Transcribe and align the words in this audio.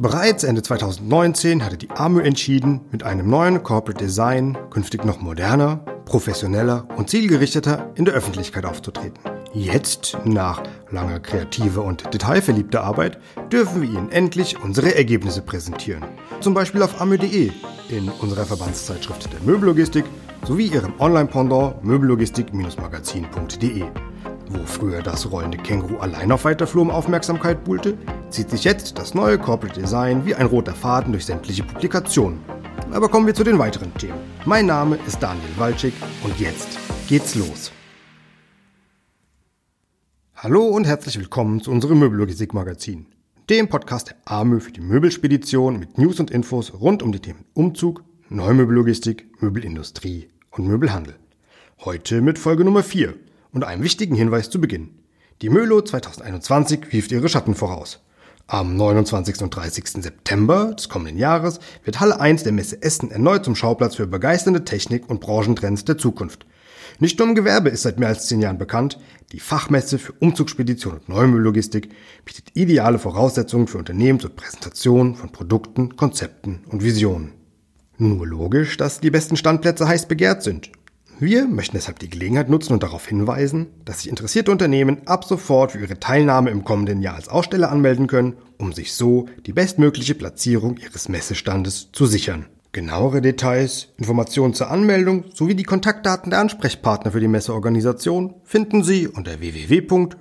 Bereits 0.00 0.44
Ende 0.44 0.62
2019 0.62 1.62
hatte 1.62 1.76
die 1.76 1.90
AMÖ 1.90 2.22
entschieden, 2.22 2.80
mit 2.90 3.02
einem 3.02 3.28
neuen 3.28 3.62
Corporate 3.62 4.02
Design 4.02 4.56
künftig 4.70 5.04
noch 5.04 5.20
moderner, 5.20 5.84
professioneller 6.06 6.88
und 6.96 7.10
zielgerichteter 7.10 7.92
in 7.96 8.06
der 8.06 8.14
Öffentlichkeit 8.14 8.64
aufzutreten. 8.64 9.18
Jetzt, 9.52 10.16
nach 10.24 10.62
langer 10.90 11.20
kreativer 11.20 11.84
und 11.84 12.14
detailverliebter 12.14 12.82
Arbeit, 12.82 13.18
dürfen 13.52 13.82
wir 13.82 13.90
Ihnen 13.90 14.10
endlich 14.10 14.64
unsere 14.64 14.94
Ergebnisse 14.94 15.42
präsentieren. 15.42 16.04
Zum 16.40 16.54
Beispiel 16.54 16.82
auf 16.82 16.98
amö.de, 16.98 17.50
in 17.90 18.08
unserer 18.08 18.46
Verbandszeitschrift 18.46 19.30
der 19.30 19.42
Möbellogistik 19.42 20.06
sowie 20.46 20.68
ihrem 20.68 20.94
Online-Pendant 20.98 21.84
möbellogistik-magazin.de. 21.84 23.84
Wo 24.52 24.66
früher 24.66 25.00
das 25.00 25.30
rollende 25.30 25.58
Känguru 25.58 25.98
allein 25.98 26.32
auf 26.32 26.44
weiter 26.44 26.66
Flur 26.66 26.82
um 26.82 26.90
Aufmerksamkeit 26.90 27.62
buhlte, 27.62 27.96
zieht 28.30 28.50
sich 28.50 28.64
jetzt 28.64 28.98
das 28.98 29.14
neue 29.14 29.38
Corporate 29.38 29.80
Design 29.80 30.26
wie 30.26 30.34
ein 30.34 30.46
roter 30.46 30.74
Faden 30.74 31.12
durch 31.12 31.24
sämtliche 31.24 31.62
Publikationen. 31.62 32.40
Aber 32.90 33.08
kommen 33.08 33.28
wir 33.28 33.34
zu 33.34 33.44
den 33.44 33.60
weiteren 33.60 33.94
Themen. 33.94 34.18
Mein 34.44 34.66
Name 34.66 34.98
ist 35.06 35.22
Daniel 35.22 35.48
Walczyk 35.56 35.94
und 36.24 36.36
jetzt 36.40 36.66
geht's 37.06 37.36
los. 37.36 37.70
Hallo 40.34 40.66
und 40.66 40.84
herzlich 40.84 41.16
willkommen 41.16 41.60
zu 41.60 41.70
unserem 41.70 42.00
Möbellogistik-Magazin, 42.00 43.06
dem 43.48 43.68
Podcast 43.68 44.08
der 44.08 44.16
AMÖ 44.24 44.58
für 44.58 44.72
die 44.72 44.80
Möbelspedition 44.80 45.78
mit 45.78 45.96
News 45.96 46.18
und 46.18 46.32
Infos 46.32 46.72
rund 46.74 47.04
um 47.04 47.12
die 47.12 47.20
Themen 47.20 47.44
Umzug, 47.54 48.02
Neumöbellogistik, 48.28 49.28
Möbelindustrie 49.40 50.28
und 50.50 50.66
Möbelhandel. 50.66 51.14
Heute 51.84 52.20
mit 52.20 52.36
Folge 52.36 52.64
Nummer 52.64 52.82
4 52.82 53.14
und 53.52 53.64
einem 53.64 53.82
wichtigen 53.82 54.14
Hinweis 54.14 54.50
zu 54.50 54.60
Beginn. 54.60 54.90
Die 55.42 55.48
Mölo 55.48 55.80
2021 55.80 56.92
wirft 56.92 57.12
ihre 57.12 57.28
Schatten 57.28 57.54
voraus. 57.54 58.00
Am 58.46 58.76
29. 58.76 59.42
und 59.42 59.54
30. 59.54 60.02
September 60.02 60.74
des 60.74 60.88
kommenden 60.88 61.18
Jahres 61.18 61.60
wird 61.84 62.00
Halle 62.00 62.20
1 62.20 62.42
der 62.42 62.52
Messe 62.52 62.82
Essen 62.82 63.10
erneut 63.10 63.44
zum 63.44 63.54
Schauplatz 63.54 63.94
für 63.94 64.06
begeisternde 64.06 64.64
Technik 64.64 65.08
und 65.08 65.20
Branchentrends 65.20 65.84
der 65.84 65.98
Zukunft. 65.98 66.46
Nicht 66.98 67.18
nur 67.18 67.28
im 67.28 67.34
Gewerbe 67.34 67.70
ist 67.70 67.82
seit 67.82 67.98
mehr 67.98 68.08
als 68.08 68.26
zehn 68.26 68.40
Jahren 68.40 68.58
bekannt, 68.58 68.98
die 69.32 69.40
Fachmesse 69.40 69.98
für 69.98 70.12
Umzugsspedition 70.12 70.94
und 70.94 71.08
Neumülllogistik 71.08 71.90
bietet 72.24 72.48
ideale 72.54 72.98
Voraussetzungen 72.98 73.68
für 73.68 73.78
Unternehmen 73.78 74.18
zur 74.18 74.34
Präsentation 74.34 75.14
von 75.14 75.30
Produkten, 75.30 75.96
Konzepten 75.96 76.64
und 76.68 76.82
Visionen. 76.82 77.32
Nur 77.96 78.26
logisch, 78.26 78.76
dass 78.76 79.00
die 79.00 79.10
besten 79.10 79.36
Standplätze 79.36 79.86
heiß 79.86 80.08
begehrt 80.08 80.42
sind 80.42 80.72
wir 81.20 81.46
möchten 81.46 81.76
deshalb 81.76 81.98
die 81.98 82.08
Gelegenheit 82.08 82.48
nutzen 82.48 82.72
und 82.72 82.82
darauf 82.82 83.06
hinweisen, 83.06 83.66
dass 83.84 84.00
sich 84.00 84.08
interessierte 84.08 84.50
Unternehmen 84.50 85.06
ab 85.06 85.24
sofort 85.24 85.72
für 85.72 85.80
ihre 85.80 86.00
Teilnahme 86.00 86.50
im 86.50 86.64
kommenden 86.64 87.02
Jahr 87.02 87.16
als 87.16 87.28
Aussteller 87.28 87.70
anmelden 87.70 88.06
können, 88.06 88.36
um 88.58 88.72
sich 88.72 88.94
so 88.94 89.26
die 89.46 89.52
bestmögliche 89.52 90.14
Platzierung 90.14 90.78
ihres 90.78 91.08
Messestandes 91.08 91.90
zu 91.92 92.06
sichern. 92.06 92.46
Genauere 92.72 93.20
Details, 93.20 93.88
Informationen 93.96 94.54
zur 94.54 94.70
Anmeldung 94.70 95.24
sowie 95.34 95.56
die 95.56 95.64
Kontaktdaten 95.64 96.30
der 96.30 96.38
Ansprechpartner 96.38 97.10
für 97.10 97.20
die 97.20 97.26
Messeorganisation 97.28 98.34
finden 98.44 98.84
Sie 98.84 99.08
unter 99.08 99.40
www.mölo.de. 99.40 100.14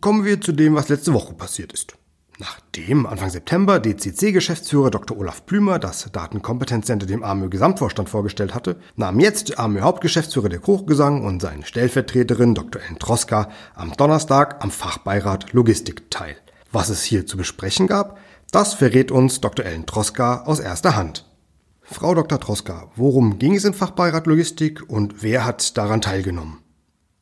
Kommen 0.00 0.24
wir 0.24 0.40
zu 0.40 0.52
dem, 0.52 0.76
was 0.76 0.88
letzte 0.88 1.12
Woche 1.12 1.34
passiert 1.34 1.72
ist. 1.72 1.95
Nachdem 2.38 3.06
Anfang 3.06 3.30
September 3.30 3.80
DCC-Geschäftsführer 3.80 4.90
Dr. 4.90 5.16
Olaf 5.16 5.46
Plümer 5.46 5.78
das 5.78 6.10
Datenkompetenzcenter 6.12 7.06
dem 7.06 7.22
AMÖ 7.22 7.48
Gesamtvorstand 7.48 8.10
vorgestellt 8.10 8.54
hatte, 8.54 8.76
nahm 8.94 9.20
jetzt 9.20 9.58
AMÖ 9.58 9.80
Hauptgeschäftsführer 9.80 10.50
der 10.50 10.62
Hochgesang 10.62 11.24
und 11.24 11.40
seine 11.40 11.64
Stellvertreterin 11.64 12.54
Dr. 12.54 12.82
Ellen 12.82 12.98
Troska 12.98 13.48
am 13.74 13.92
Donnerstag 13.96 14.62
am 14.62 14.70
Fachbeirat 14.70 15.54
Logistik 15.54 16.10
teil. 16.10 16.36
Was 16.72 16.90
es 16.90 17.04
hier 17.04 17.24
zu 17.24 17.38
besprechen 17.38 17.86
gab, 17.86 18.18
das 18.50 18.74
verrät 18.74 19.10
uns 19.10 19.40
Dr. 19.40 19.64
Ellen 19.64 19.86
Troska 19.86 20.42
aus 20.42 20.60
erster 20.60 20.94
Hand. 20.94 21.24
Frau 21.80 22.14
Dr. 22.14 22.38
Troska, 22.38 22.90
worum 22.96 23.38
ging 23.38 23.54
es 23.54 23.64
im 23.64 23.72
Fachbeirat 23.72 24.26
Logistik 24.26 24.82
und 24.90 25.22
wer 25.22 25.46
hat 25.46 25.78
daran 25.78 26.02
teilgenommen? 26.02 26.58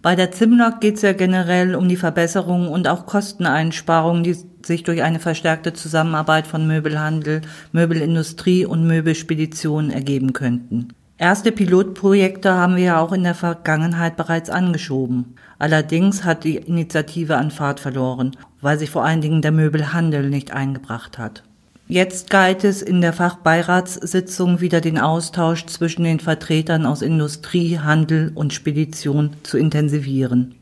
Bei 0.04 0.16
der 0.16 0.32
Zimlock 0.32 0.82
geht 0.82 0.96
es 0.96 1.02
ja 1.02 1.14
generell 1.14 1.74
um 1.74 1.88
die 1.88 1.96
Verbesserung 1.96 2.68
und 2.68 2.88
auch 2.88 3.06
Kosteneinsparungen, 3.06 4.22
die 4.22 4.36
sich 4.62 4.82
durch 4.82 5.02
eine 5.02 5.18
verstärkte 5.18 5.72
Zusammenarbeit 5.72 6.46
von 6.46 6.66
Möbelhandel, 6.66 7.40
Möbelindustrie 7.72 8.66
und 8.66 8.86
Möbelspeditionen 8.86 9.90
ergeben 9.90 10.34
könnten. 10.34 10.88
Erste 11.16 11.52
Pilotprojekte 11.52 12.52
haben 12.52 12.76
wir 12.76 12.84
ja 12.84 13.00
auch 13.00 13.12
in 13.12 13.22
der 13.22 13.34
Vergangenheit 13.34 14.18
bereits 14.18 14.50
angeschoben. 14.50 15.36
Allerdings 15.58 16.22
hat 16.22 16.44
die 16.44 16.56
Initiative 16.56 17.38
an 17.38 17.50
Fahrt 17.50 17.80
verloren, 17.80 18.32
weil 18.60 18.78
sich 18.78 18.90
vor 18.90 19.06
allen 19.06 19.22
Dingen 19.22 19.40
der 19.40 19.52
Möbelhandel 19.52 20.28
nicht 20.28 20.52
eingebracht 20.52 21.16
hat. 21.16 21.44
Jetzt 21.86 22.30
galt 22.30 22.64
es 22.64 22.80
in 22.80 23.02
der 23.02 23.12
Fachbeiratssitzung 23.12 24.60
wieder 24.60 24.80
den 24.80 24.98
Austausch 24.98 25.66
zwischen 25.66 26.04
den 26.04 26.18
Vertretern 26.18 26.86
aus 26.86 27.02
Industrie, 27.02 27.78
Handel 27.78 28.32
und 28.34 28.54
Spedition 28.54 29.30
zu 29.42 29.58
intensivieren. 29.58 30.54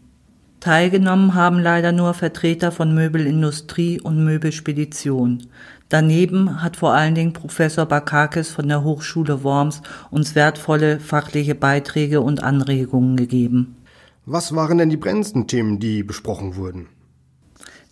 Teilgenommen 0.59 1.35
haben 1.35 1.61
leider 1.61 1.93
nur 1.93 2.15
Vertreter 2.15 2.73
von 2.73 2.93
Möbelindustrie 2.95 4.01
und 4.01 4.25
Möbelspedition. 4.25 5.47
Daneben 5.89 6.61
hat 6.63 6.77
vor 6.77 6.93
allen 6.93 7.15
Dingen 7.15 7.33
Professor 7.33 7.87
Bakakis 7.87 8.51
von 8.51 8.67
der 8.67 8.83
Hochschule 8.83 9.45
Worms 9.45 9.83
uns 10.11 10.35
wertvolle 10.35 10.99
fachliche 10.99 11.55
Beiträge 11.55 12.21
und 12.21 12.43
Anregungen 12.43 13.17
gegeben. 13.17 13.77
Was 14.25 14.55
waren 14.55 14.79
denn 14.79 14.91
die 14.91 14.97
brennendsten 14.97 15.47
Themen, 15.47 15.79
die 15.79 16.03
besprochen 16.03 16.57
wurden? 16.57 16.89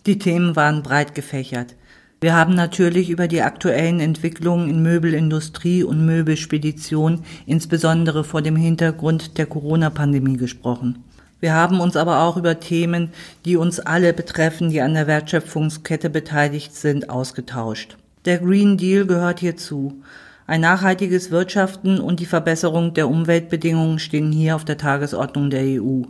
Die 0.05 0.17
Themen 0.17 0.55
waren 0.55 0.81
breit 0.81 1.13
gefächert. 1.13 1.75
Wir 2.23 2.35
haben 2.35 2.53
natürlich 2.53 3.09
über 3.09 3.27
die 3.27 3.41
aktuellen 3.41 3.99
Entwicklungen 3.99 4.69
in 4.69 4.83
Möbelindustrie 4.83 5.83
und 5.83 6.05
Möbelspedition, 6.05 7.23
insbesondere 7.47 8.23
vor 8.23 8.43
dem 8.43 8.55
Hintergrund 8.55 9.39
der 9.39 9.47
Corona-Pandemie 9.47 10.37
gesprochen. 10.37 11.03
Wir 11.39 11.55
haben 11.55 11.79
uns 11.79 11.95
aber 11.95 12.21
auch 12.21 12.37
über 12.37 12.59
Themen, 12.59 13.09
die 13.43 13.57
uns 13.57 13.79
alle 13.79 14.13
betreffen, 14.13 14.69
die 14.69 14.81
an 14.81 14.93
der 14.93 15.07
Wertschöpfungskette 15.07 16.11
beteiligt 16.11 16.75
sind, 16.75 17.09
ausgetauscht. 17.09 17.97
Der 18.25 18.37
Green 18.37 18.77
Deal 18.77 19.07
gehört 19.07 19.39
hierzu. 19.39 20.03
Ein 20.45 20.61
nachhaltiges 20.61 21.31
Wirtschaften 21.31 21.99
und 21.99 22.19
die 22.19 22.27
Verbesserung 22.27 22.93
der 22.93 23.09
Umweltbedingungen 23.09 23.97
stehen 23.97 24.31
hier 24.31 24.55
auf 24.55 24.63
der 24.63 24.77
Tagesordnung 24.77 25.49
der 25.49 25.63
EU. 25.81 26.03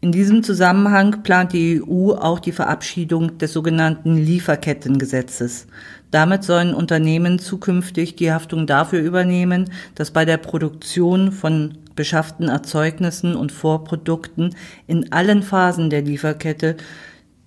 In 0.00 0.12
diesem 0.12 0.44
Zusammenhang 0.44 1.24
plant 1.24 1.52
die 1.52 1.82
EU 1.82 2.12
auch 2.12 2.38
die 2.38 2.52
Verabschiedung 2.52 3.36
des 3.38 3.52
sogenannten 3.52 4.16
Lieferkettengesetzes. 4.16 5.66
Damit 6.12 6.44
sollen 6.44 6.72
Unternehmen 6.72 7.40
zukünftig 7.40 8.14
die 8.14 8.30
Haftung 8.30 8.68
dafür 8.68 9.00
übernehmen, 9.00 9.70
dass 9.96 10.12
bei 10.12 10.24
der 10.24 10.36
Produktion 10.36 11.32
von 11.32 11.78
beschafften 11.96 12.48
Erzeugnissen 12.48 13.34
und 13.34 13.50
Vorprodukten 13.50 14.54
in 14.86 15.10
allen 15.10 15.42
Phasen 15.42 15.90
der 15.90 16.02
Lieferkette 16.02 16.76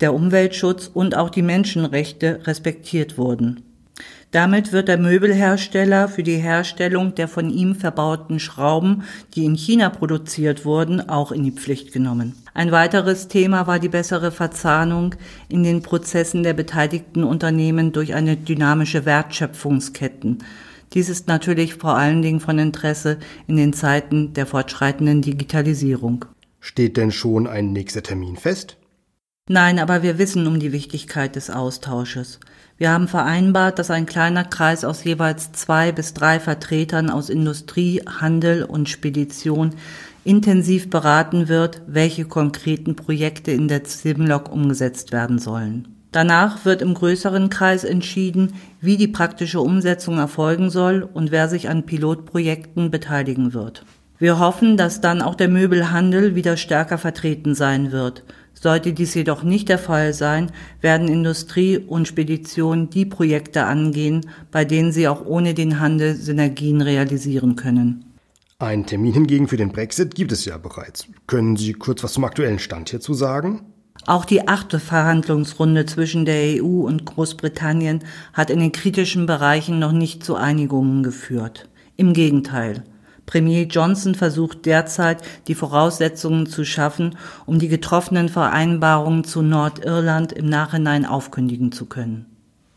der 0.02 0.14
Umweltschutz 0.14 0.92
und 0.94 1.16
auch 1.16 1.30
die 1.30 1.44
Menschenrechte 1.44 2.46
respektiert 2.46 3.18
wurden. 3.18 3.64
Damit 4.32 4.72
wird 4.72 4.88
der 4.88 4.98
Möbelhersteller 4.98 6.08
für 6.08 6.24
die 6.24 6.38
Herstellung 6.38 7.16
der 7.16 7.28
von 7.28 7.50
ihm 7.50 7.76
verbauten 7.76 8.40
Schrauben, 8.40 9.04
die 9.36 9.44
in 9.44 9.56
China 9.56 9.90
produziert 9.90 10.64
wurden, 10.64 11.10
auch 11.10 11.34
in 11.34 11.44
die 11.44 11.52
Pflicht 11.52 11.92
genommen. 11.92 12.36
Ein 12.54 12.72
weiteres 12.72 13.28
Thema 13.28 13.68
war 13.68 13.80
die 13.80 13.90
bessere 13.90 14.32
Verzahnung 14.32 15.16
in 15.50 15.64
den 15.64 15.82
Prozessen 15.82 16.44
der 16.44 16.54
beteiligten 16.54 17.26
Unternehmen 17.26 17.92
durch 17.92 18.14
eine 18.14 18.38
dynamische 18.38 19.06
Wertschöpfungsketten. 19.06 20.40
Dies 20.94 21.10
ist 21.10 21.28
natürlich 21.28 21.76
vor 21.76 21.98
allen 21.98 22.22
Dingen 22.22 22.40
von 22.40 22.58
Interesse 22.60 23.18
in 23.48 23.58
den 23.58 23.74
Zeiten 23.74 24.34
der 24.34 24.46
fortschreitenden 24.46 25.22
Digitalisierung. 25.22 26.26
Steht 26.60 26.98
denn 26.98 27.12
schon 27.12 27.48
ein 27.48 27.72
nächster 27.72 28.04
Termin 28.04 28.38
fest? 28.38 28.78
Nein, 29.52 29.80
aber 29.80 30.02
wir 30.02 30.18
wissen 30.18 30.48
um 30.48 30.62
die 30.62 30.72
Wichtigkeit 30.72 31.36
des 31.36 31.50
Austausches. 31.50 32.40
Wir 32.78 32.90
haben 32.90 33.10
vereinbart, 33.10 33.80
dass 33.80 33.92
ein 33.92 34.06
kleiner 34.06 34.46
Kreis 34.46 34.86
aus 34.86 35.04
jeweils 35.04 35.52
zwei 35.52 35.92
bis 35.92 36.14
drei 36.14 36.40
Vertretern 36.40 37.10
aus 37.10 37.30
Industrie, 37.30 38.02
Handel 38.22 38.64
und 38.64 38.88
Spedition 38.88 39.72
intensiv 40.24 40.90
beraten 40.90 41.50
wird, 41.50 41.82
welche 41.86 42.24
konkreten 42.24 42.96
Projekte 42.96 43.52
in 43.52 43.68
der 43.68 43.82
Simlog 43.84 44.50
umgesetzt 44.50 45.12
werden 45.12 45.38
sollen. 45.38 45.90
Danach 46.14 46.64
wird 46.64 46.82
im 46.82 46.94
größeren 46.94 47.50
Kreis 47.50 47.84
entschieden, 47.84 48.54
wie 48.80 48.96
die 48.96 49.10
praktische 49.10 49.60
Umsetzung 49.60 50.18
erfolgen 50.18 50.70
soll 50.70 51.06
und 51.14 51.32
wer 51.32 51.50
sich 51.50 51.68
an 51.68 51.86
Pilotprojekten 51.86 52.90
beteiligen 52.90 53.54
wird. 53.54 53.84
Wir 54.18 54.40
hoffen, 54.40 54.78
dass 54.78 55.02
dann 55.02 55.22
auch 55.22 55.36
der 55.36 55.50
Möbelhandel 55.50 56.36
wieder 56.36 56.56
stärker 56.56 56.98
vertreten 56.98 57.54
sein 57.54 57.92
wird– 57.92 58.24
sollte 58.54 58.94
dies 58.94 59.14
jedoch 59.14 59.44
nicht 59.44 59.70
der 59.70 59.80
Fall 59.80 60.14
sein, 60.14 60.52
werden 60.82 61.08
Industrie 61.08 61.78
und 61.78 62.08
Spedition 62.08 62.90
die 62.90 63.06
Projekte 63.06 63.66
angehen, 63.66 64.22
bei 64.52 64.66
denen 64.66 64.92
sie 64.92 65.08
auch 65.08 65.26
ohne 65.26 65.54
den 65.54 65.80
Handel 65.80 66.16
Synergien 66.16 66.82
realisieren 66.82 67.56
können. 67.56 68.06
Ein 68.60 68.86
Termin 68.86 69.14
hingegen 69.14 69.48
für 69.48 69.58
den 69.58 69.72
Brexit 69.72 70.14
gibt 70.14 70.32
es 70.32 70.46
ja 70.46 70.58
bereits. 70.58 71.08
Können 71.26 71.56
Sie 71.56 71.74
kurz 71.74 72.04
was 72.04 72.14
zum 72.14 72.26
aktuellen 72.26 72.60
Stand 72.60 72.92
hierzu 72.92 73.16
sagen? 73.16 73.62
Auch 74.06 74.26
die 74.26 74.48
achte 74.48 74.80
Verhandlungsrunde 74.80 75.86
zwischen 75.86 76.26
der 76.26 76.64
EU 76.64 76.86
und 76.86 77.06
Großbritannien 77.06 78.04
hat 78.34 78.50
in 78.50 78.60
den 78.60 78.72
kritischen 78.72 79.26
Bereichen 79.26 79.80
noch 79.80 79.92
nicht 79.92 80.24
zu 80.24 80.36
Einigungen 80.36 81.04
geführt. 81.04 81.70
Im 81.98 82.14
Gegenteil. 82.14 82.84
Premier 83.26 83.64
Johnson 83.64 84.16
versucht 84.16 84.66
derzeit, 84.66 85.24
die 85.48 85.56
Voraussetzungen 85.56 86.48
zu 86.48 86.66
schaffen, 86.66 87.16
um 87.46 87.60
die 87.60 87.70
getroffenen 87.70 88.30
Vereinbarungen 88.30 89.24
zu 89.24 89.42
Nordirland 89.42 90.34
im 90.34 90.50
Nachhinein 90.50 91.06
aufkündigen 91.06 91.72
zu 91.72 91.86
können. 91.86 92.26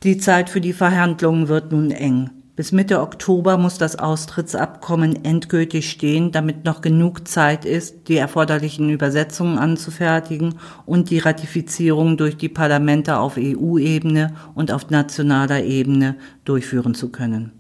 Die 0.03 0.19
Zeit 0.19 0.51
für 0.51 0.61
die 0.61 0.75
Verhandlungen 0.75 1.49
wird 1.49 1.73
nun 1.73 1.91
eng. 1.91 2.31
Bis 2.57 2.71
Mitte 2.71 3.01
Oktober 3.01 3.59
muss 3.59 3.79
das 3.79 3.97
Austrittsabkommen 3.97 5.25
endgültig 5.25 5.91
stehen, 5.91 6.31
damit 6.31 6.65
noch 6.65 6.83
genug 6.83 7.27
Zeit 7.27 7.65
ist, 7.65 8.07
die 8.07 8.17
erforderlichen 8.17 8.91
Übersetzungen 8.91 9.59
anzufertigen 9.59 10.55
und 10.87 11.11
die 11.11 11.19
Ratifizierung 11.19 12.17
durch 12.17 12.37
die 12.37 12.49
Parlamente 12.49 13.19
auf 13.19 13.39
EU-Ebene 13.39 14.37
und 14.55 14.71
auf 14.71 14.89
nationaler 14.89 15.65
Ebene 15.65 16.15
durchführen 16.45 16.95
zu 16.95 17.09
können. 17.09 17.51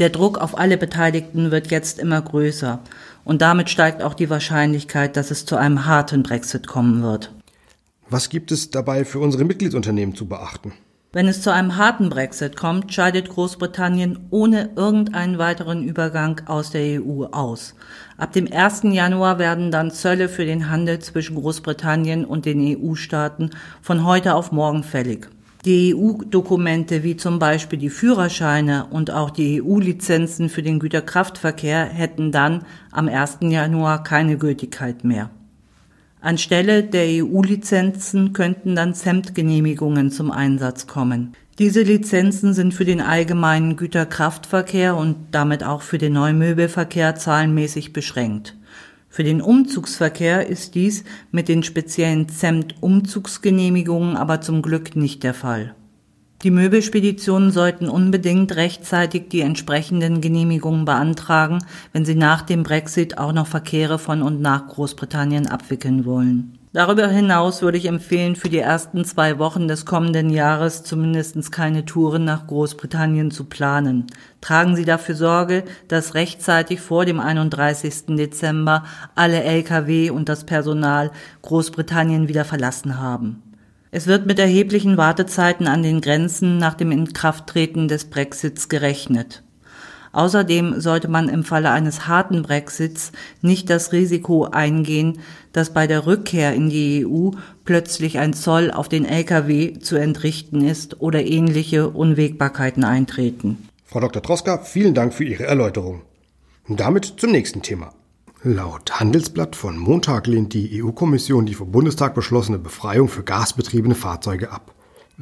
Der 0.00 0.08
Druck 0.08 0.38
auf 0.38 0.58
alle 0.58 0.78
Beteiligten 0.78 1.50
wird 1.50 1.70
jetzt 1.70 1.98
immer 1.98 2.22
größer 2.22 2.80
und 3.24 3.42
damit 3.42 3.68
steigt 3.68 4.02
auch 4.02 4.14
die 4.14 4.30
Wahrscheinlichkeit, 4.30 5.14
dass 5.14 5.30
es 5.30 5.44
zu 5.44 5.56
einem 5.56 5.84
harten 5.84 6.22
Brexit 6.22 6.66
kommen 6.66 7.02
wird. 7.02 7.34
Was 8.08 8.30
gibt 8.30 8.50
es 8.50 8.70
dabei 8.70 9.04
für 9.04 9.18
unsere 9.18 9.44
Mitgliedsunternehmen 9.44 10.14
zu 10.14 10.26
beachten? 10.26 10.72
Wenn 11.12 11.28
es 11.28 11.42
zu 11.42 11.52
einem 11.52 11.76
harten 11.76 12.08
Brexit 12.08 12.56
kommt, 12.56 12.94
scheidet 12.94 13.28
Großbritannien 13.28 14.28
ohne 14.30 14.70
irgendeinen 14.74 15.36
weiteren 15.36 15.82
Übergang 15.84 16.40
aus 16.46 16.70
der 16.70 17.02
EU 17.02 17.24
aus. 17.24 17.74
Ab 18.16 18.32
dem 18.32 18.50
1. 18.50 18.84
Januar 18.84 19.38
werden 19.38 19.70
dann 19.70 19.90
Zölle 19.90 20.30
für 20.30 20.46
den 20.46 20.70
Handel 20.70 21.00
zwischen 21.00 21.36
Großbritannien 21.36 22.24
und 22.24 22.46
den 22.46 22.60
EU-Staaten 22.60 23.50
von 23.82 24.04
heute 24.06 24.34
auf 24.34 24.50
morgen 24.50 24.82
fällig. 24.82 25.28
Die 25.66 25.94
EU-Dokumente 25.94 27.02
wie 27.02 27.18
zum 27.18 27.38
Beispiel 27.38 27.78
die 27.78 27.90
Führerscheine 27.90 28.86
und 28.88 29.10
auch 29.10 29.28
die 29.28 29.62
EU-Lizenzen 29.62 30.48
für 30.48 30.62
den 30.62 30.78
Güterkraftverkehr 30.78 31.84
hätten 31.84 32.32
dann 32.32 32.64
am 32.92 33.08
1. 33.08 33.38
Januar 33.42 34.02
keine 34.02 34.38
Gültigkeit 34.38 35.04
mehr. 35.04 35.28
Anstelle 36.22 36.82
der 36.82 37.24
EU-Lizenzen 37.24 38.32
könnten 38.32 38.74
dann 38.74 38.94
SEMT-Genehmigungen 38.94 40.10
zum 40.10 40.30
Einsatz 40.30 40.86
kommen. 40.86 41.32
Diese 41.58 41.82
Lizenzen 41.82 42.54
sind 42.54 42.72
für 42.72 42.86
den 42.86 43.02
allgemeinen 43.02 43.76
Güterkraftverkehr 43.76 44.96
und 44.96 45.16
damit 45.30 45.62
auch 45.62 45.82
für 45.82 45.98
den 45.98 46.14
Neumöbelverkehr 46.14 47.16
zahlenmäßig 47.16 47.92
beschränkt. 47.92 48.56
Für 49.12 49.24
den 49.24 49.42
Umzugsverkehr 49.42 50.46
ist 50.46 50.76
dies 50.76 51.02
mit 51.32 51.48
den 51.48 51.64
speziellen 51.64 52.28
SEMT-Umzugsgenehmigungen 52.28 54.16
aber 54.16 54.40
zum 54.40 54.62
Glück 54.62 54.94
nicht 54.94 55.24
der 55.24 55.34
Fall. 55.34 55.74
Die 56.42 56.52
Möbelspeditionen 56.52 57.50
sollten 57.50 57.88
unbedingt 57.88 58.54
rechtzeitig 58.54 59.28
die 59.28 59.40
entsprechenden 59.40 60.20
Genehmigungen 60.20 60.84
beantragen, 60.84 61.58
wenn 61.92 62.04
sie 62.04 62.14
nach 62.14 62.42
dem 62.42 62.62
Brexit 62.62 63.18
auch 63.18 63.32
noch 63.32 63.48
Verkehre 63.48 63.98
von 63.98 64.22
und 64.22 64.40
nach 64.40 64.68
Großbritannien 64.68 65.48
abwickeln 65.48 66.04
wollen. 66.04 66.59
Darüber 66.72 67.08
hinaus 67.08 67.62
würde 67.62 67.78
ich 67.78 67.86
empfehlen, 67.86 68.36
für 68.36 68.48
die 68.48 68.58
ersten 68.58 69.04
zwei 69.04 69.40
Wochen 69.40 69.66
des 69.66 69.84
kommenden 69.84 70.30
Jahres 70.30 70.84
zumindest 70.84 71.50
keine 71.50 71.84
Touren 71.84 72.24
nach 72.24 72.46
Großbritannien 72.46 73.32
zu 73.32 73.46
planen. 73.46 74.06
Tragen 74.40 74.76
Sie 74.76 74.84
dafür 74.84 75.16
Sorge, 75.16 75.64
dass 75.88 76.14
rechtzeitig 76.14 76.80
vor 76.80 77.04
dem 77.04 77.18
31. 77.18 78.14
Dezember 78.16 78.84
alle 79.16 79.42
Lkw 79.42 80.10
und 80.10 80.28
das 80.28 80.44
Personal 80.44 81.10
Großbritannien 81.42 82.28
wieder 82.28 82.44
verlassen 82.44 83.00
haben. 83.00 83.42
Es 83.90 84.06
wird 84.06 84.26
mit 84.26 84.38
erheblichen 84.38 84.96
Wartezeiten 84.96 85.66
an 85.66 85.82
den 85.82 86.00
Grenzen 86.00 86.58
nach 86.58 86.74
dem 86.74 86.92
Inkrafttreten 86.92 87.88
des 87.88 88.04
Brexits 88.04 88.68
gerechnet. 88.68 89.42
Außerdem 90.12 90.80
sollte 90.80 91.08
man 91.08 91.28
im 91.28 91.44
Falle 91.44 91.70
eines 91.70 92.08
harten 92.08 92.42
Brexits 92.42 93.12
nicht 93.42 93.70
das 93.70 93.92
Risiko 93.92 94.44
eingehen, 94.44 95.20
dass 95.52 95.72
bei 95.72 95.86
der 95.86 96.06
Rückkehr 96.06 96.52
in 96.54 96.68
die 96.68 97.06
EU 97.06 97.30
plötzlich 97.64 98.18
ein 98.18 98.32
Zoll 98.32 98.70
auf 98.70 98.88
den 98.88 99.04
Lkw 99.04 99.78
zu 99.78 99.96
entrichten 99.96 100.64
ist 100.64 101.00
oder 101.00 101.24
ähnliche 101.24 101.90
Unwägbarkeiten 101.90 102.82
eintreten. 102.84 103.68
Frau 103.84 104.00
Dr. 104.00 104.22
Troska, 104.22 104.58
vielen 104.58 104.94
Dank 104.94 105.14
für 105.14 105.24
Ihre 105.24 105.44
Erläuterung. 105.44 106.02
Damit 106.68 107.14
zum 107.18 107.30
nächsten 107.32 107.62
Thema. 107.62 107.92
Laut 108.42 108.98
Handelsblatt 108.98 109.54
von 109.54 109.76
Montag 109.76 110.26
lehnt 110.26 110.54
die 110.54 110.82
EU-Kommission 110.82 111.44
die 111.44 111.54
vom 111.54 111.70
Bundestag 111.70 112.14
beschlossene 112.14 112.58
Befreiung 112.58 113.08
für 113.08 113.22
gasbetriebene 113.22 113.94
Fahrzeuge 113.94 114.50
ab. 114.50 114.72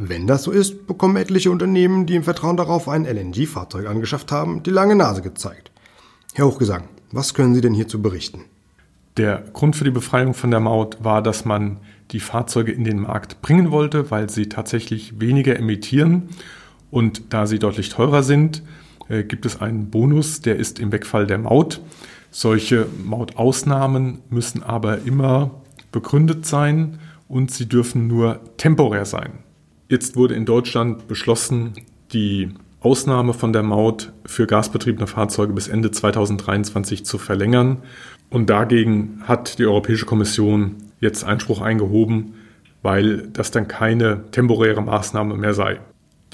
Wenn 0.01 0.29
das 0.29 0.45
so 0.45 0.53
ist, 0.53 0.87
bekommen 0.87 1.17
etliche 1.17 1.51
Unternehmen, 1.51 2.07
die 2.07 2.15
im 2.15 2.23
Vertrauen 2.23 2.57
darauf 2.57 2.89
ein 2.89 3.05
LNG-Fahrzeug 3.05 3.89
angeschafft 3.89 4.31
haben, 4.31 4.63
die 4.63 4.71
lange 4.71 4.95
Nase 4.95 5.23
gezeigt. 5.23 5.73
Herr 6.35 6.47
Hochgesang, 6.47 6.85
was 7.11 7.35
können 7.35 7.53
Sie 7.53 7.61
denn 7.61 7.75
hierzu 7.75 8.01
berichten? 8.01 8.45
Der 9.17 9.43
Grund 9.53 9.75
für 9.75 9.83
die 9.83 9.91
Befreiung 9.91 10.35
von 10.35 10.53
der 10.53 10.61
Maut 10.61 10.99
war, 11.03 11.21
dass 11.21 11.45
man 11.45 11.79
die 12.13 12.21
Fahrzeuge 12.21 12.71
in 12.71 12.85
den 12.85 13.01
Markt 13.01 13.43
bringen 13.43 13.73
wollte, 13.73 14.09
weil 14.13 14.31
sie 14.31 14.49
tatsächlich 14.49 15.19
weniger 15.19 15.57
emittieren 15.57 16.29
und 16.93 17.33
da 17.33 17.49
sie 17.49 17.59
deutlich 17.59 17.89
teurer 17.89 18.23
sind, 18.23 18.63
äh, 19.09 19.25
gibt 19.25 19.47
es 19.47 19.61
einen 19.61 19.91
Bonus, 19.91 20.43
der 20.43 20.55
ist 20.55 20.79
im 20.79 20.93
Wegfall 20.93 21.27
der 21.27 21.39
Maut. 21.39 21.81
Solche 22.31 22.87
Mautausnahmen 23.05 24.21
müssen 24.31 24.63
aber 24.63 25.05
immer 25.05 25.51
begründet 25.91 26.47
sein 26.47 27.01
und 27.27 27.51
sie 27.51 27.67
dürfen 27.67 28.07
nur 28.07 28.39
temporär 28.59 29.05
sein. 29.05 29.41
Jetzt 29.89 30.17
wurde 30.17 30.35
in 30.35 30.45
Deutschland 30.45 31.09
beschlossen, 31.09 31.73
die 32.13 32.51
Ausnahme 32.81 33.33
von 33.33 33.55
der 33.55 33.63
Maut 33.63 34.13
für 34.27 34.47
gasbetriebene 34.47 35.07
Fahrzeuge 35.07 35.55
bis 35.55 35.67
Ende 35.67 35.91
2023 35.91 37.07
zu 37.07 37.17
verlängern. 37.17 37.79
Und 38.29 38.51
dagegen 38.51 39.23
hat 39.25 39.59
die 39.59 39.65
Europäische 39.65 40.05
Kommission 40.05 40.77
jetzt 41.01 41.25
Einspruch 41.25 41.63
eingehoben, 41.63 42.35
weil 42.83 43.29
das 43.29 43.51
dann 43.51 43.67
keine 43.67 44.31
temporäre 44.31 44.83
Maßnahme 44.83 45.35
mehr 45.37 45.55
sei. 45.55 45.81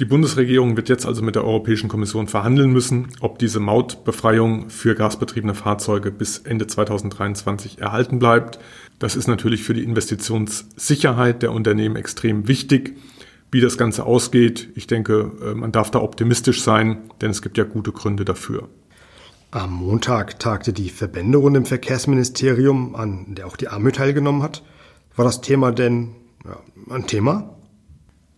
Die 0.01 0.05
Bundesregierung 0.05 0.77
wird 0.77 0.89
jetzt 0.89 1.07
also 1.07 1.23
mit 1.23 1.37
der 1.37 1.45
Europäischen 1.45 1.89
Kommission 1.89 2.27
verhandeln 2.27 2.73
müssen, 2.73 3.07
ob 3.21 3.39
diese 3.39 3.61
Mautbefreiung 3.61 4.69
für 4.69 4.97
gasbetriebene 4.97 5.55
Fahrzeuge 5.55 6.11
bis 6.11 6.39
Ende 6.39 6.67
2023 6.67 7.81
erhalten 7.81 8.19
bleibt. 8.19 8.59
Das 8.99 9.15
ist 9.15 9.29
natürlich 9.29 9.63
für 9.63 9.75
die 9.75 9.85
Investitionssicherheit 9.85 11.43
der 11.43 11.53
Unternehmen 11.53 11.95
extrem 11.95 12.49
wichtig. 12.49 12.97
Wie 13.55 13.61
das 13.61 13.79
Ganze 13.79 14.05
ausgeht, 14.05 14.71
ich 14.75 14.89
denke, 14.89 15.31
äh, 15.41 15.55
man 15.55 15.71
darf 15.71 15.89
da 15.89 16.01
optimistisch 16.01 16.61
sein, 16.61 17.03
denn 17.21 17.31
es 17.31 17.41
gibt 17.41 17.57
ja 17.57 17.63
gute 17.63 17.93
Gründe 17.93 18.25
dafür. 18.25 18.69
Am 19.53 19.73
Montag 19.75 20.41
tagte 20.41 20.73
die 20.73 20.89
Verbänderunde 20.89 21.59
im 21.59 21.65
Verkehrsministerium, 21.65 22.97
an 22.97 23.37
der 23.37 23.47
auch 23.47 23.55
die 23.55 23.69
AMÖ 23.69 23.93
teilgenommen 23.93 24.43
hat. 24.43 24.65
War 25.15 25.25
das 25.25 25.41
Thema 25.41 25.71
denn 25.71 26.17
ja, 26.45 26.59
ein 26.93 27.07
Thema? 27.07 27.55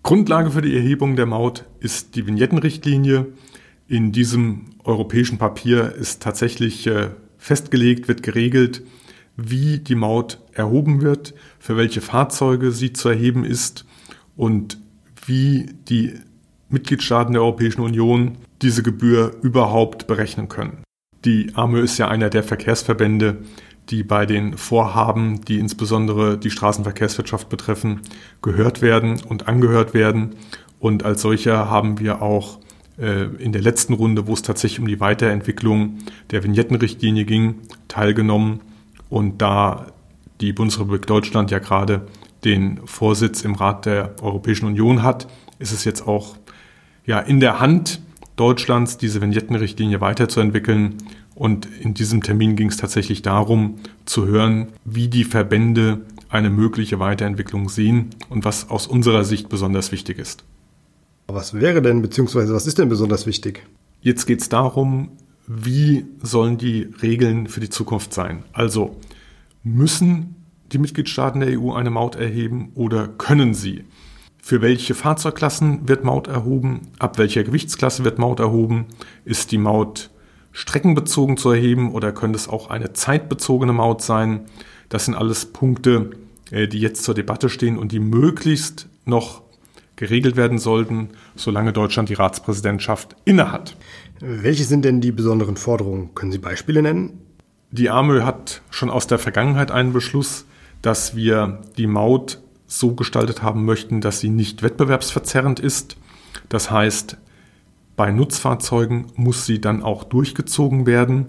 Grundlage 0.03 0.51
für 0.51 0.61
die 0.61 0.77
Erhebung 0.77 1.17
der 1.17 1.25
Maut 1.25 1.65
ist 1.81 2.15
die 2.15 2.27
Vignettenrichtlinie. 2.27 3.29
In 3.89 4.13
diesem 4.13 4.67
europäischen 4.85 5.39
Papier 5.39 5.95
ist 5.95 6.23
tatsächlich 6.23 6.87
äh, 6.89 7.09
festgelegt, 7.39 8.07
wird 8.09 8.23
geregelt, 8.23 8.83
wie 9.35 9.79
die 9.79 9.95
Maut 9.95 10.41
erhoben 10.53 11.01
wird, 11.01 11.33
für 11.59 11.79
welche 11.79 12.03
Fahrzeuge 12.03 12.71
sie 12.71 12.93
zu 12.93 13.09
erheben 13.09 13.47
ist 13.47 13.87
und 14.37 14.77
wie 15.27 15.75
die 15.89 16.15
Mitgliedstaaten 16.69 17.33
der 17.33 17.43
Europäischen 17.43 17.83
Union 17.83 18.39
diese 18.63 18.83
Gebühr 18.83 19.33
überhaupt 19.43 20.07
berechnen 20.07 20.49
können. 20.49 20.83
Die 21.25 21.53
AMÖ 21.55 21.83
ist 21.83 21.99
ja 21.99 22.09
einer 22.09 22.31
der 22.31 22.43
Verkehrsverbände, 22.43 23.39
die 23.91 24.03
bei 24.03 24.27
den 24.27 24.57
Vorhaben, 24.57 25.45
die 25.45 25.59
insbesondere 25.59 26.39
die 26.39 26.51
Straßenverkehrswirtschaft 26.51 27.49
betreffen, 27.49 28.01
gehört 28.43 28.83
werden 28.83 29.21
und 29.29 29.49
angehört 29.49 29.95
werden. 29.95 30.35
Und 30.81 31.05
als 31.05 31.23
solcher 31.23 31.71
haben 31.71 32.01
wir 32.01 32.23
auch 32.23 32.59
äh, 32.99 33.25
in 33.39 33.53
der 33.53 33.63
letzten 33.63 33.93
Runde, 33.93 34.27
wo 34.27 34.33
es 34.33 34.43
tatsächlich 34.43 34.81
um 34.81 34.89
die 34.89 35.01
Weiterentwicklung 35.01 35.99
der 36.31 36.43
Vignettenrichtlinie 36.43 37.25
ging, 37.25 37.57
teilgenommen. 37.89 38.61
Und 39.09 39.41
da 39.41 39.87
die 40.41 40.53
Bundesrepublik 40.53 41.07
Deutschland 41.07 41.51
ja 41.51 41.61
gerade 41.61 42.07
den 42.45 42.81
Vorsitz 42.87 43.43
im 43.43 43.55
Rat 43.55 43.87
der 43.87 44.15
Europäischen 44.23 44.67
Union 44.67 45.03
hat, 45.03 45.27
ist 45.59 45.73
es 45.73 45.85
jetzt 45.85 46.07
auch 46.07 46.37
ja, 47.05 47.21
in 47.21 47.41
der 47.41 47.61
Hand 47.61 48.01
Deutschlands, 48.37 48.99
diese 48.99 49.23
Vignettenrichtlinie 49.23 50.01
weiterzuentwickeln 50.01 50.97
und 51.35 51.69
in 51.81 51.95
diesem 51.95 52.23
Termin 52.23 52.57
ging 52.57 52.69
es 52.69 52.77
tatsächlich 52.77 53.23
darum, 53.23 53.77
zu 54.05 54.27
hören, 54.27 54.69
wie 54.85 55.09
die 55.09 55.25
Verbände 55.25 56.03
eine 56.29 56.51
mögliche 56.51 56.99
Weiterentwicklung 56.99 57.69
sehen 57.69 58.11
und 58.29 58.45
was 58.45 58.71
aus 58.71 58.87
unserer 58.87 59.25
Sicht 59.25 59.49
besonders 59.49 59.93
wichtig 59.93 60.19
ist. 60.19 60.45
Was 61.29 61.55
wäre 61.55 61.83
denn, 61.83 62.03
beziehungsweise 62.03 62.55
was 62.55 62.67
ist 62.67 62.79
denn 62.79 62.89
besonders 62.89 63.27
wichtig? 63.27 63.67
Jetzt 64.01 64.27
geht 64.27 64.41
es 64.41 64.49
darum, 64.49 65.11
wie 65.47 66.05
sollen 66.23 66.59
die 66.59 66.89
Regeln 67.03 67.47
für 67.47 67.61
die 67.61 67.71
Zukunft 67.71 68.13
sein? 68.13 68.43
Also 68.53 68.97
müssen 69.63 70.36
die 70.73 70.79
Mitgliedstaaten 70.79 71.41
der 71.41 71.61
EU 71.61 71.73
eine 71.73 71.91
Maut 71.91 72.17
erheben 72.17 72.71
oder 72.75 73.09
können 73.09 73.55
sie? 73.55 73.85
Für 74.43 74.63
welche 74.63 74.95
Fahrzeugklassen 74.95 75.89
wird 75.89 76.05
Maut 76.05 76.29
erhoben? 76.29 76.83
Ab 76.99 77.19
welcher 77.19 77.43
Gewichtsklasse 77.43 78.05
wird 78.05 78.19
Maut 78.19 78.39
erhoben? 78.39 78.87
Ist 79.25 79.51
die 79.51 79.59
Maut 79.59 80.11
streckenbezogen 80.53 81.37
zu 81.37 81.51
erheben 81.51 81.93
oder 81.93 82.13
könnte 82.13 82.37
es 82.37 82.49
auch 82.49 82.71
eine 82.71 82.93
zeitbezogene 82.93 83.73
Maut 83.73 84.03
sein? 84.03 84.47
Das 84.89 85.05
sind 85.05 85.15
alles 85.15 85.47
Punkte, 85.47 86.11
äh, 86.51 86.69
die 86.69 86.79
jetzt 86.79 87.03
zur 87.03 87.15
Debatte 87.15 87.49
stehen 87.49 87.77
und 87.77 87.93
die 87.93 87.99
möglichst 87.99 88.89
noch 89.05 89.43
geregelt 89.97 90.37
werden 90.37 90.59
sollten, 90.59 91.09
solange 91.35 91.73
Deutschland 91.73 92.09
die 92.09 92.15
Ratspräsidentschaft 92.15 93.17
innehat. 93.25 93.77
Welche 94.21 94.65
sind 94.65 94.85
denn 94.85 95.01
die 95.01 95.13
besonderen 95.13 95.57
Forderungen? 95.57 96.15
Können 96.15 96.33
Sie 96.33 96.39
Beispiele 96.39 96.83
nennen? 96.83 97.21
Die 97.71 97.91
AMÖ 97.91 98.23
hat 98.23 98.63
schon 98.71 98.91
aus 98.91 99.07
der 99.07 99.19
Vergangenheit 99.19 99.71
einen 99.71 99.93
Beschluss, 99.93 100.47
dass 100.83 101.17
wir 101.17 101.63
die 101.77 101.87
Maut 101.87 102.41
so 102.67 102.95
gestaltet 102.95 103.43
haben 103.43 103.65
möchten, 103.65 104.01
dass 104.01 104.21
sie 104.21 104.29
nicht 104.29 104.63
wettbewerbsverzerrend 104.63 105.61
ist. 105.61 105.97
Das 106.49 106.71
heißt, 106.71 107.17
bei 107.97 108.11
Nutzfahrzeugen 108.11 109.07
muss 109.17 109.47
sie 109.47 109.61
dann 109.61 109.83
auch 109.83 110.05
durchgezogen 110.05 110.87
werden. 110.87 111.27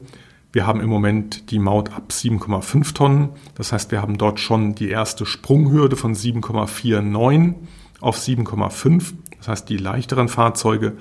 Wir 0.52 0.66
haben 0.66 0.82
im 0.82 0.90
Moment 0.90 1.52
die 1.52 1.60
Maut 1.60 1.94
ab 1.94 2.10
7,5 2.12 2.94
Tonnen. 2.94 3.30
Das 3.56 3.72
heißt, 3.72 3.92
wir 3.92 4.02
haben 4.02 4.18
dort 4.18 4.40
schon 4.40 4.76
die 4.76 4.90
erste 4.90 5.26
Sprunghürde 5.26 5.96
von 5.96 6.16
7,49 6.16 7.56
auf 8.02 8.18
7,5. 8.18 9.14
Das 9.38 9.48
heißt, 9.48 9.70
die 9.70 9.78
leichteren 9.78 10.30
Fahrzeuge 10.30 10.98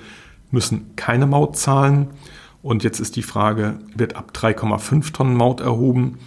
müssen 0.51 0.95
keine 0.95 1.27
Maut 1.27 1.57
zahlen. 1.57 2.07
Und 2.61 2.83
jetzt 2.83 2.99
ist 2.99 3.15
die 3.15 3.23
Frage, 3.23 3.79
wird 3.95 4.15
ab 4.15 4.31
3,5 4.33 5.13
Tonnen 5.13 5.35
Maut 5.35 5.59
erhoben? 5.59 6.19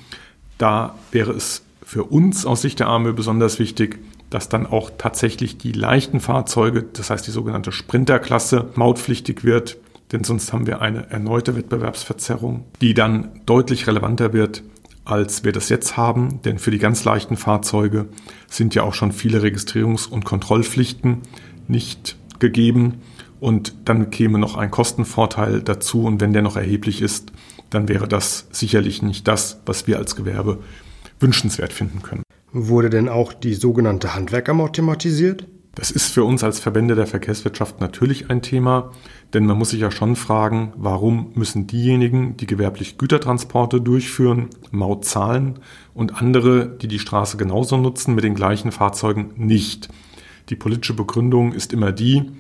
Da 0.59 0.95
wäre 1.12 1.33
es 1.33 1.62
für 1.91 2.05
uns 2.05 2.47
aus 2.47 2.63
Sicht 2.63 2.79
der 2.79 2.87
AMÖ 2.87 3.15
besonders 3.15 3.59
wichtig, 3.59 3.99
dass 4.31 4.49
dann 4.49 4.65
auch 4.65 4.93
tatsächlich 4.97 5.59
die 5.59 5.73
leichten 5.73 6.21
Fahrzeuge, 6.21 6.85
das 6.85 7.11
heißt 7.11 7.27
die 7.27 7.33
sogenannte 7.33 7.73
Sprinterklasse, 7.73 8.69
mautpflichtig 8.77 9.43
wird. 9.43 9.77
Denn 10.13 10.23
sonst 10.23 10.53
haben 10.53 10.69
wir 10.69 10.83
eine 10.83 11.11
erneute 11.11 11.57
Wettbewerbsverzerrung, 11.57 12.63
die 12.81 12.95
dann 12.95 13.41
deutlich 13.45 13.89
relevanter 13.89 14.33
wird, 14.33 14.63
als 15.05 15.43
wir 15.43 15.51
das 15.51 15.69
jetzt 15.69 15.97
haben. 15.97 16.41
Denn 16.43 16.61
für 16.61 16.71
die 16.71 16.79
ganz 16.79 17.05
leichten 17.05 17.37
Fahrzeuge 17.37 18.07
sind 18.47 18.77
ja 18.77 18.85
auch 18.85 18.95
schon 18.95 19.11
viele 19.11 19.43
Registrierungs- 19.43 20.09
und 20.09 20.25
Kontrollpflichten 20.25 21.23
nicht 21.67 22.17
gegeben. 22.39 23.01
Und 23.41 23.75
dann 23.87 24.11
käme 24.11 24.39
noch 24.39 24.57
ein 24.57 24.71
Kostenvorteil 24.71 25.61
dazu. 25.61 26.05
Und 26.05 26.21
wenn 26.21 26.35
der 26.35 26.43
noch 26.43 26.57
erheblich 26.57 27.03
ist, 27.03 27.33
dann 27.69 27.89
wäre 27.89 28.07
das 28.07 28.47
sicherlich 28.53 29.03
nicht 29.03 29.27
das, 29.27 29.61
was 29.67 29.89
wir 29.89 29.99
als 29.99 30.15
Gewerbe 30.15 30.61
wünschenswert 31.21 31.73
finden 31.73 32.03
können. 32.03 32.23
Wurde 32.53 32.91
denn 32.91 33.09
auch 33.09 33.33
die 33.33 33.55
sogenannte 33.55 34.15
Handwerkermaut 34.15 34.73
thematisiert? 34.73 35.47
Das 35.77 35.93
ist 35.93 36.12
für 36.12 36.25
uns 36.25 36.43
als 36.43 36.59
Verbände 36.59 36.97
der 36.97 37.07
Verkehrswirtschaft 37.07 37.81
natürlich 37.81 38.29
ein 38.29 38.43
Thema, 38.43 38.91
denn 39.33 39.47
man 39.47 39.57
muss 39.57 39.71
sich 39.71 39.81
ja 39.81 39.93
schon 39.93 40.17
fragen, 40.17 40.73
warum 40.77 41.31
müssen 41.35 41.69
diejenigen, 41.69 42.37
die 42.37 42.47
gewerblich 42.47 42.99
Gütertransporte 42.99 43.81
durchführen, 43.81 44.49
Maut 44.73 45.05
zahlen 45.05 45.61
und 45.95 46.21
andere, 46.21 46.67
die 46.67 46.89
die 46.89 46.99
Straße 46.99 47.37
genauso 47.37 47.77
nutzen, 47.77 48.17
mit 48.17 48.25
den 48.25 48.35
gleichen 48.35 48.73
Fahrzeugen 48.73 49.31
nicht. 49.37 49.89
Die 50.49 50.57
politische 50.57 50.95
Begründung 50.95 51.53
ist 51.53 51.73
immer 51.73 51.93
die, 51.93 52.33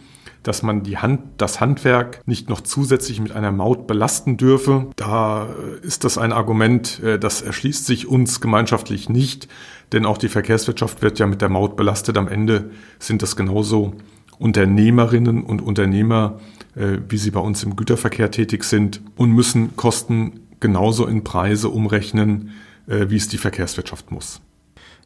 dass 0.42 0.62
man 0.62 0.82
die 0.82 0.98
Hand, 0.98 1.20
das 1.38 1.60
Handwerk 1.60 2.22
nicht 2.26 2.48
noch 2.48 2.60
zusätzlich 2.60 3.20
mit 3.20 3.32
einer 3.32 3.52
Maut 3.52 3.86
belasten 3.86 4.36
dürfe. 4.36 4.86
Da 4.96 5.48
ist 5.82 6.04
das 6.04 6.18
ein 6.18 6.32
Argument, 6.32 7.00
äh, 7.02 7.18
das 7.18 7.42
erschließt 7.42 7.86
sich 7.86 8.06
uns 8.06 8.40
gemeinschaftlich 8.40 9.08
nicht, 9.08 9.48
denn 9.92 10.06
auch 10.06 10.18
die 10.18 10.28
Verkehrswirtschaft 10.28 11.02
wird 11.02 11.18
ja 11.18 11.26
mit 11.26 11.42
der 11.42 11.48
Maut 11.48 11.76
belastet. 11.76 12.16
Am 12.16 12.28
Ende 12.28 12.70
sind 12.98 13.22
das 13.22 13.36
genauso 13.36 13.94
Unternehmerinnen 14.38 15.42
und 15.42 15.60
Unternehmer, 15.60 16.40
äh, 16.74 16.98
wie 17.08 17.18
sie 17.18 17.30
bei 17.30 17.40
uns 17.40 17.62
im 17.62 17.76
Güterverkehr 17.76 18.30
tätig 18.30 18.64
sind 18.64 19.02
und 19.16 19.32
müssen 19.32 19.76
Kosten 19.76 20.40
genauso 20.60 21.06
in 21.06 21.24
Preise 21.24 21.68
umrechnen, 21.68 22.50
äh, 22.86 23.06
wie 23.08 23.16
es 23.16 23.28
die 23.28 23.38
Verkehrswirtschaft 23.38 24.10
muss. 24.10 24.40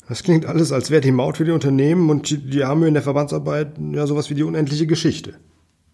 Das 0.09 0.23
klingt 0.23 0.47
alles, 0.47 0.71
als 0.73 0.91
wäre 0.91 1.01
die 1.01 1.13
Maut 1.13 1.39
für 1.39 1.45
die 1.45 1.51
Unternehmen 1.51 2.11
und 2.11 2.53
die 2.53 2.65
Arme 2.65 2.89
in 2.89 2.95
der 2.95 3.03
Verbandsarbeit 3.03 3.79
ja 3.93 4.07
sowas 4.07 4.29
wie 4.31 4.35
die 4.35 4.43
unendliche 4.43 4.87
Geschichte. 4.87 5.35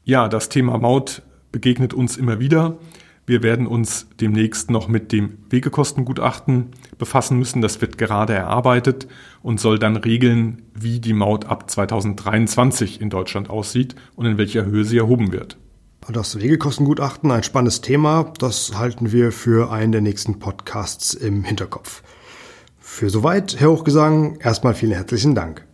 Ja, 0.05 0.29
das 0.29 0.49
Thema 0.49 0.79
Maut 0.79 1.23
begegnet 1.53 1.95
uns 1.95 2.17
immer 2.17 2.41
wieder. 2.41 2.79
Wir 3.27 3.45
werden 3.45 3.69
uns 3.69 4.09
demnächst 4.21 4.71
noch 4.71 4.89
mit 4.89 5.13
dem 5.13 5.39
Wegekostengutachten 5.51 6.71
befassen 6.99 7.39
müssen. 7.39 7.63
Das 7.63 7.81
wird 7.81 7.97
gerade 7.99 8.33
erarbeitet 8.33 9.07
und 9.43 9.61
soll 9.61 9.79
dann 9.79 9.97
regeln, 9.97 10.63
wie 10.75 10.99
die 10.99 11.13
Maut 11.13 11.45
ab 11.45 11.71
2023 11.71 13.01
in 13.01 13.11
Deutschland 13.11 13.49
aussieht 13.49 13.95
und 14.17 14.27
in 14.27 14.39
welcher 14.39 14.65
Höhe 14.65 14.85
sie 14.85 14.99
erhoben 14.99 15.31
wird. 15.31 15.59
Das 16.09 16.41
Wegekostengutachten, 16.41 17.31
ein 17.31 17.45
spannendes 17.45 17.83
Thema, 17.83 18.33
das 18.39 18.77
halten 18.77 19.13
wir 19.13 19.31
für 19.31 19.71
einen 19.71 19.93
der 19.93 20.01
nächsten 20.01 20.41
Podcasts 20.41 21.15
im 21.15 21.45
Hinterkopf. 21.45 22.03
Für 22.93 23.09
soweit, 23.09 23.59
Herr 23.59 23.71
Hochgesang, 23.71 24.37
erstmal 24.41 24.75
vielen 24.75 24.93
herzlichen 24.93 25.35
Dank. 25.35 25.67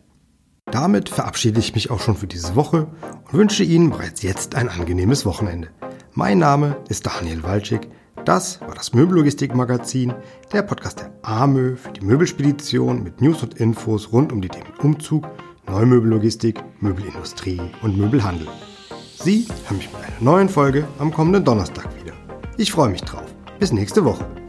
Damit 0.70 1.08
verabschiede 1.08 1.58
ich 1.58 1.74
mich 1.74 1.90
auch 1.90 1.98
schon 1.98 2.14
für 2.14 2.28
diese 2.28 2.54
Woche 2.54 2.86
und 3.24 3.32
wünsche 3.32 3.64
Ihnen 3.64 3.90
bereits 3.90 4.22
jetzt 4.22 4.54
ein 4.54 4.68
angenehmes 4.68 5.26
Wochenende. 5.26 5.70
Mein 6.12 6.38
Name 6.38 6.76
ist 6.88 7.04
Daniel 7.04 7.42
Walczyk. 7.42 7.88
Das 8.24 8.60
war 8.60 8.74
das 8.76 8.92
Möbellogistik-Magazin, 8.94 10.14
der 10.52 10.62
Podcast 10.62 11.00
der 11.00 11.10
AMÖ 11.22 11.74
für 11.74 11.90
die 11.90 12.04
Möbelspedition 12.04 13.02
mit 13.02 13.20
News 13.20 13.42
und 13.42 13.54
Infos 13.54 14.12
rund 14.12 14.30
um 14.30 14.40
die 14.40 14.48
Themen 14.48 14.72
Umzug, 14.80 15.26
Neumöbellogistik, 15.66 16.62
Möbelindustrie 16.80 17.60
und 17.82 17.96
Möbelhandel. 17.96 18.46
Sie 19.20 19.48
hören 19.66 19.78
mich 19.78 19.90
mit 19.90 20.04
einer 20.04 20.20
neuen 20.20 20.48
Folge 20.48 20.86
am 21.00 21.12
kommenden 21.12 21.44
Donnerstag 21.44 21.88
wieder. 22.00 22.14
Ich 22.56 22.70
freue 22.70 22.90
mich 22.90 23.02
drauf. 23.02 23.34
Bis 23.58 23.72
nächste 23.72 24.04
Woche. 24.04 24.45